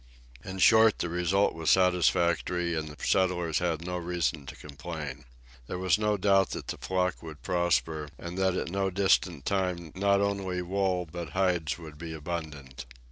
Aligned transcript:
In 0.43 0.57
short, 0.57 0.97
the 0.97 1.09
result 1.09 1.53
was 1.53 1.69
satisfactory, 1.69 2.73
and 2.73 2.87
the 2.89 3.05
settlers 3.05 3.59
had 3.59 3.85
no 3.85 3.97
reason 3.97 4.47
to 4.47 4.55
complain. 4.55 5.25
There 5.67 5.77
was 5.77 5.99
no 5.99 6.17
doubt 6.17 6.49
that 6.57 6.69
the 6.69 6.79
flock 6.79 7.21
would 7.21 7.43
prosper, 7.43 8.09
and 8.17 8.35
that 8.39 8.55
at 8.55 8.71
no 8.71 8.89
distant 8.89 9.45
time 9.45 9.91
not 9.93 10.19
only 10.19 10.63
wool 10.63 11.05
but 11.05 11.33
hides 11.33 11.77
would 11.77 11.99
be 11.99 12.13
abundant. 12.13 12.87